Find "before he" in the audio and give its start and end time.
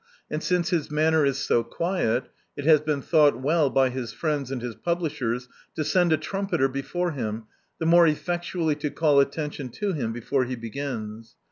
10.11-10.55